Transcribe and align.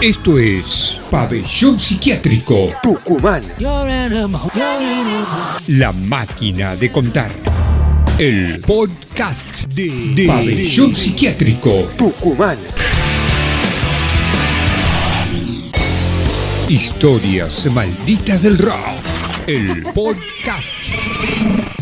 Esto 0.00 0.38
es 0.38 1.00
Pabellón 1.10 1.76
Psiquiátrico 1.76 2.72
Tucumán. 2.84 3.42
La 5.66 5.92
máquina 5.92 6.76
de 6.76 6.92
contar. 6.92 7.32
El 8.16 8.60
podcast 8.60 9.64
de, 9.64 10.24
Pabellón 10.24 10.94
Psiquiátrico 10.94 11.90
Tucumán. 11.96 12.58
Historias 16.68 17.66
malditas 17.72 18.42
del 18.42 18.56
rock. 18.56 18.78
El 19.48 19.82
podcast 19.92 20.76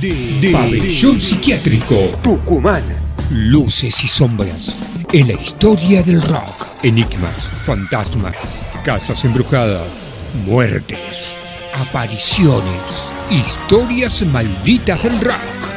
de, 0.00 0.50
Pabellón 0.52 1.20
Psiquiátrico 1.20 1.96
Tucumán. 2.22 2.82
Luces 3.28 4.04
y 4.04 4.08
sombras 4.08 4.95
en 5.12 5.28
la 5.28 5.34
historia 5.34 6.02
del 6.02 6.20
rock. 6.22 6.66
Enigmas, 6.82 7.50
fantasmas, 7.62 8.60
casas 8.84 9.24
embrujadas, 9.24 10.10
muertes, 10.44 11.38
apariciones, 11.74 13.08
historias 13.30 14.24
malditas 14.26 15.04
del 15.04 15.20
rock. 15.20 15.36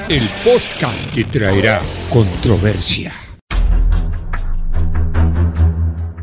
El 0.09 0.27
podcast 0.43 1.11
que 1.13 1.25
traerá 1.25 1.79
controversia. 2.09 3.13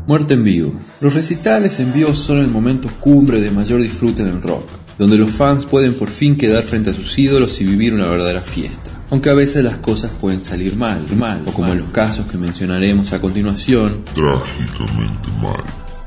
Muerte 0.05 0.33
en 0.33 0.43
vivo. 0.43 0.73
Los 0.99 1.13
recitales 1.13 1.79
en 1.79 1.93
vivo 1.93 2.13
son 2.13 2.39
el 2.39 2.47
momento 2.47 2.89
cumbre 2.99 3.39
de 3.39 3.51
mayor 3.51 3.81
disfrute 3.81 4.21
en 4.21 4.29
el 4.29 4.41
rock, 4.41 4.67
donde 4.97 5.17
los 5.17 5.31
fans 5.31 5.65
pueden 5.65 5.93
por 5.93 6.09
fin 6.09 6.37
quedar 6.37 6.63
frente 6.63 6.89
a 6.89 6.93
sus 6.93 7.17
ídolos 7.17 7.59
y 7.61 7.65
vivir 7.65 7.93
una 7.93 8.09
verdadera 8.09 8.41
fiesta. 8.41 8.86
Aunque 9.09 9.29
a 9.29 9.33
veces 9.33 9.63
las 9.63 9.77
cosas 9.77 10.11
pueden 10.11 10.43
salir 10.43 10.75
mal, 10.75 11.05
mal, 11.15 11.41
o 11.45 11.51
como 11.53 11.71
en 11.71 11.79
los 11.79 11.89
casos 11.91 12.25
que 12.25 12.37
mencionaremos 12.37 13.13
a 13.13 13.21
continuación, 13.21 14.03
trágicamente 14.13 15.29
mal. 15.41 15.63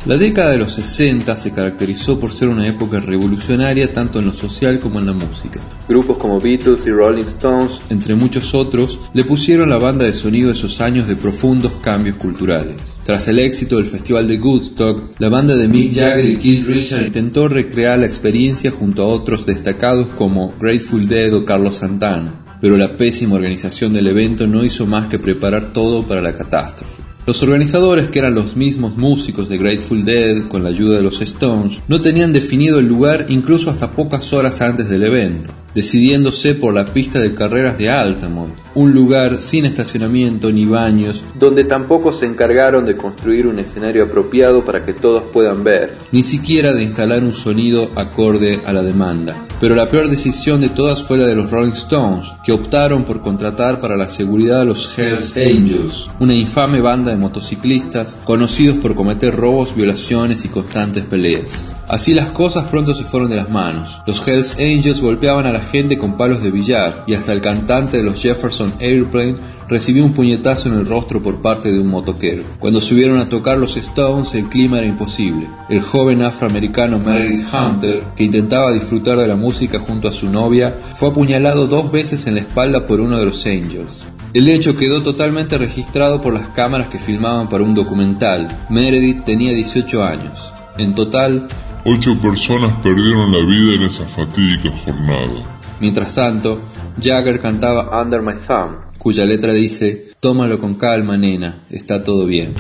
La 0.07 0.17
década 0.17 0.53
de 0.53 0.59
los 0.59 0.73
60 0.73 1.37
se 1.37 1.53
caracterizó 1.53 2.19
por 2.19 2.33
ser 2.33 2.49
una 2.49 2.67
época 2.67 3.01
revolucionaria 3.01 3.93
tanto 3.93 4.19
en 4.19 4.25
lo 4.25 4.33
social 4.33 4.81
como 4.81 4.99
en 4.99 5.05
la 5.05 5.13
música. 5.13 5.61
Grupos 5.89 6.17
como 6.17 6.41
Beatles 6.41 6.87
y 6.87 6.91
Rolling 6.91 7.25
Stones, 7.25 7.81
entre 7.91 8.15
muchos 8.15 8.55
otros, 8.55 8.99
le 9.13 9.25
pusieron 9.25 9.69
la 9.69 9.77
banda 9.77 10.07
de 10.07 10.15
sonido 10.15 10.51
esos 10.51 10.81
años 10.81 11.07
de 11.07 11.17
profundos 11.17 11.73
cambios 11.83 12.17
culturales. 12.17 12.99
Tras 13.05 13.29
el 13.29 13.41
éxito 13.41 13.77
del 13.77 13.87
Festival 13.87 14.27
de 14.27 14.41
Woodstock, 14.41 15.11
la 15.19 15.29
banda 15.29 15.55
de 15.55 15.69
Mick 15.69 15.95
Jagger 15.95 16.31
y 16.31 16.39
Keith 16.39 16.67
Richards 16.67 17.07
intentó 17.07 17.49
recrear 17.49 17.99
la 17.99 18.07
experiencia 18.07 18.71
junto 18.71 19.03
a 19.03 19.07
otros 19.07 19.45
destacados 19.45 20.09
como 20.17 20.55
Grateful 20.59 21.09
Dead 21.09 21.35
o 21.35 21.45
Carlos 21.45 21.77
Santana 21.77 22.50
pero 22.61 22.77
la 22.77 22.97
pésima 22.97 23.37
organización 23.37 23.93
del 23.93 24.09
evento 24.09 24.47
no 24.47 24.65
hizo 24.65 24.87
más 24.87 25.09
que 25.09 25.19
preparar 25.19 25.73
todo 25.73 26.07
para 26.07 26.21
la 26.21 26.35
catástrofe. 26.35 27.03
Los 27.27 27.43
organizadores, 27.43 28.09
que 28.09 28.19
eran 28.19 28.35
los 28.35 28.57
mismos 28.57 28.97
músicos 28.97 29.49
de 29.49 29.59
Grateful 29.59 30.05
Dead 30.05 30.49
con 30.49 30.63
la 30.63 30.71
ayuda 30.71 30.97
de 30.97 31.03
los 31.03 31.21
Stones, 31.21 31.81
no 31.87 32.01
tenían 32.01 32.33
definido 32.33 32.79
el 32.79 32.87
lugar 32.87 33.27
incluso 33.29 33.71
hasta 33.71 33.93
pocas 33.93 34.33
horas 34.33 34.61
antes 34.63 34.89
del 34.89 35.05
evento 35.05 35.51
decidiéndose 35.75 36.55
por 36.55 36.75
la 36.75 36.87
pista 36.87 37.21
de 37.21 37.35
carreras 37.35 37.79
de 37.79 37.91
Altamont, 37.91 38.55
un 38.75 38.93
lugar 38.93 39.41
sin 39.41 39.65
estacionamiento 39.65 40.51
ni 40.51 40.67
baños, 40.67 41.25
donde 41.39 41.65
tampoco 41.65 42.13
se 42.13 42.27
encargaron 42.27 42.85
de 42.87 42.97
construir 42.97 43.47
un 43.47 43.59
escenario 43.59 44.05
apropiado 44.05 44.65
para 44.65 44.85
que 44.85 44.93
todos 44.93 45.25
puedan 45.33 45.63
ver, 45.63 45.97
ni 46.13 46.23
siquiera 46.23 46.73
de 46.73 46.83
instalar 46.83 47.23
un 47.23 47.35
sonido 47.35 47.91
acorde 47.97 48.61
a 48.65 48.73
la 48.73 48.83
demanda. 48.83 49.47
Pero 49.61 49.75
la 49.75 49.91
peor 49.91 50.09
decisión 50.09 50.63
de 50.63 50.71
todas 50.71 51.03
fue 51.03 51.19
la 51.19 51.27
de 51.27 51.35
los 51.35 51.51
Rolling 51.51 51.73
Stones, 51.73 52.33
que 52.43 52.51
optaron 52.51 53.05
por 53.05 53.21
contratar 53.21 53.79
para 53.79 53.95
la 53.95 54.09
seguridad 54.09 54.63
a 54.63 54.65
los 54.65 54.99
Hells 54.99 55.37
Angels, 55.37 56.09
una 56.19 56.35
infame 56.35 56.81
banda 56.81 57.11
de 57.11 57.19
motociclistas 57.19 58.17
conocidos 58.25 58.79
por 58.79 58.95
cometer 58.95 59.37
robos, 59.37 59.75
violaciones 59.75 60.47
y 60.47 60.49
constantes 60.49 61.05
peleas. 61.05 61.75
Así 61.87 62.15
las 62.15 62.31
cosas 62.31 62.69
pronto 62.69 62.95
se 62.95 63.05
fueron 63.05 63.29
de 63.29 63.37
las 63.37 63.51
manos. 63.51 64.01
Los 64.07 64.27
Hells 64.27 64.55
Angels 64.55 65.03
golpeaban 65.03 65.45
a 65.45 65.53
la 65.53 65.61
gente 65.61 65.99
con 65.99 66.17
palos 66.17 66.43
de 66.43 66.51
billar 66.51 67.05
y 67.07 67.13
hasta 67.13 67.33
el 67.33 67.43
cantante 67.43 67.99
de 67.99 68.05
los 68.05 68.23
Jefferson 68.23 68.73
Airplane 68.81 69.37
recibió 69.71 70.05
un 70.05 70.13
puñetazo 70.13 70.69
en 70.69 70.75
el 70.75 70.87
rostro 70.87 71.23
por 71.23 71.41
parte 71.41 71.71
de 71.71 71.79
un 71.79 71.87
motoquero. 71.87 72.43
Cuando 72.59 72.81
subieron 72.81 73.21
a 73.21 73.29
tocar 73.29 73.57
los 73.57 73.77
Stones 73.77 74.35
el 74.35 74.49
clima 74.49 74.79
era 74.79 74.87
imposible. 74.87 75.49
El 75.69 75.81
joven 75.81 76.23
afroamericano 76.23 76.99
Meredith 76.99 77.47
Hunter, 77.55 78.03
que 78.17 78.25
intentaba 78.25 78.73
disfrutar 78.73 79.17
de 79.19 79.29
la 79.29 79.37
música 79.37 79.79
junto 79.79 80.09
a 80.09 80.13
su 80.13 80.29
novia, 80.29 80.77
fue 80.95 81.11
apuñalado 81.11 81.69
dos 81.69 81.93
veces 81.93 82.27
en 82.27 82.35
la 82.35 82.41
espalda 82.41 82.85
por 82.85 83.01
uno 83.01 83.17
de 83.17 83.25
los 83.25 83.47
Angels. 83.47 84.05
El 84.35 84.49
hecho 84.49 84.77
quedó 84.77 85.03
totalmente 85.03 85.57
registrado 85.57 86.21
por 86.21 86.35
las 86.35 86.49
cámaras 86.49 86.89
que 86.89 86.99
filmaban 86.99 87.49
para 87.49 87.65
un 87.65 87.75
documental. 87.75 88.49
Meredith 88.69 89.25
tenía 89.25 89.53
18 89.53 90.05
años. 90.05 90.53
En 90.79 90.95
total, 90.95 91.49
Ocho 91.85 92.21
personas 92.21 92.77
perdieron 92.83 93.33
la 93.33 93.39
vida 93.47 93.75
en 93.77 93.83
esa 93.85 94.07
fatídica 94.07 94.71
jornada. 94.85 95.61
Mientras 95.81 96.15
tanto, 96.15 96.61
Jagger 97.03 97.41
cantaba 97.41 98.03
Under 98.03 98.21
My 98.21 98.35
Thumb, 98.35 98.81
cuya 98.99 99.25
letra 99.25 99.55
dice, 99.55 100.13
Tómalo 100.21 100.59
con 100.59 100.75
calma, 100.75 101.17
nena, 101.17 101.55
está 101.71 102.05
todo 102.05 102.27
bien. 102.27 102.53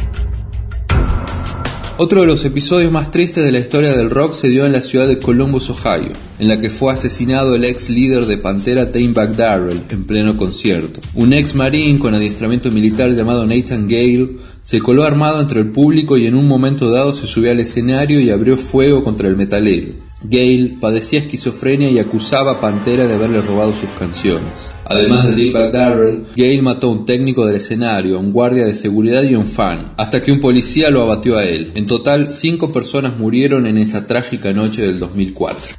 Otro 2.02 2.22
de 2.22 2.26
los 2.26 2.46
episodios 2.46 2.90
más 2.90 3.10
tristes 3.10 3.44
de 3.44 3.52
la 3.52 3.58
historia 3.58 3.94
del 3.94 4.08
rock 4.08 4.32
se 4.32 4.48
dio 4.48 4.64
en 4.64 4.72
la 4.72 4.80
ciudad 4.80 5.06
de 5.06 5.18
Columbus, 5.18 5.68
Ohio, 5.68 6.14
en 6.38 6.48
la 6.48 6.58
que 6.58 6.70
fue 6.70 6.90
asesinado 6.90 7.54
el 7.54 7.62
ex 7.64 7.90
líder 7.90 8.24
de 8.24 8.38
Pantera 8.38 8.86
Back 8.86 9.36
Darrell 9.36 9.82
en 9.90 10.04
pleno 10.04 10.34
concierto. 10.34 11.02
Un 11.14 11.34
ex 11.34 11.54
marín 11.54 11.98
con 11.98 12.14
adiestramiento 12.14 12.70
militar 12.70 13.10
llamado 13.10 13.44
Nathan 13.44 13.86
Gale 13.86 14.30
se 14.62 14.80
coló 14.80 15.04
armado 15.04 15.42
entre 15.42 15.60
el 15.60 15.72
público 15.72 16.16
y 16.16 16.24
en 16.26 16.36
un 16.36 16.48
momento 16.48 16.90
dado 16.90 17.12
se 17.12 17.26
subió 17.26 17.50
al 17.50 17.60
escenario 17.60 18.18
y 18.18 18.30
abrió 18.30 18.56
fuego 18.56 19.04
contra 19.04 19.28
el 19.28 19.36
metalero. 19.36 20.09
Gale 20.22 20.76
padecía 20.80 21.20
esquizofrenia 21.20 21.88
y 21.88 21.98
acusaba 21.98 22.52
a 22.52 22.60
Pantera 22.60 23.06
de 23.06 23.14
haberle 23.14 23.40
robado 23.40 23.74
sus 23.74 23.88
canciones. 23.98 24.72
Además 24.84 25.28
de 25.28 25.34
Dick 25.34 25.54
Darrell, 25.72 26.24
Gale 26.36 26.62
mató 26.62 26.88
a 26.88 26.92
un 26.92 27.06
técnico 27.06 27.46
del 27.46 27.56
escenario, 27.56 28.20
un 28.20 28.32
guardia 28.32 28.64
de 28.64 28.74
seguridad 28.74 29.22
y 29.22 29.34
un 29.34 29.46
fan, 29.46 29.92
hasta 29.96 30.22
que 30.22 30.32
un 30.32 30.40
policía 30.40 30.90
lo 30.90 31.02
abatió 31.02 31.38
a 31.38 31.44
él. 31.44 31.72
En 31.74 31.86
total, 31.86 32.30
cinco 32.30 32.70
personas 32.70 33.16
murieron 33.18 33.66
en 33.66 33.78
esa 33.78 34.06
trágica 34.06 34.52
noche 34.52 34.82
del 34.82 34.98
2004. 34.98 35.76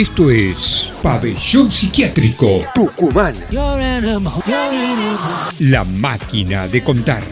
Esto 0.00 0.30
es 0.30 0.90
Pabellón 1.02 1.70
Psiquiátrico 1.70 2.64
Tucumán. 2.74 3.34
La 5.58 5.84
máquina 5.84 6.66
de 6.66 6.82
contar. 6.82 7.22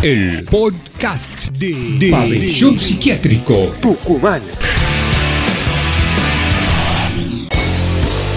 El 0.00 0.42
podcast 0.46 1.50
de, 1.50 2.08
Pabellón 2.10 2.78
Psiquiátrico 2.78 3.74
Tucumán. 3.82 4.40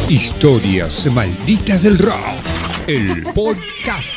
Historias 0.10 1.08
malditas 1.14 1.84
del 1.84 1.98
rock. 1.98 2.20
El 2.88 3.24
podcast 3.34 4.16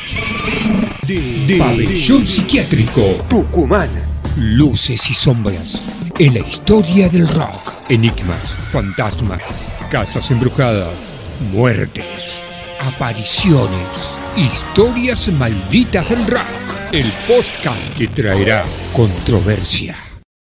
de, 1.07 1.55
Pabellón 1.57 2.27
Psiquiátrico 2.27 3.15
Tucumán. 3.29 3.87
Luces 4.35 5.09
y 5.09 5.13
sombras 5.13 6.08
en 6.19 6.33
la 6.33 6.39
historia 6.41 7.07
del 7.07 7.27
rock. 7.29 7.73
Enigmas, 7.89 8.57
fantasmas, 8.67 9.65
casas 9.89 10.29
embrujadas, 10.31 11.15
muertes, 11.53 12.45
apariciones, 12.81 14.13
historias 14.35 15.29
malditas 15.31 16.09
del 16.09 16.27
rock. 16.27 16.43
El 16.91 17.09
podcast 17.25 17.95
que 17.95 18.07
traerá 18.07 18.65
controversia. 18.93 20.08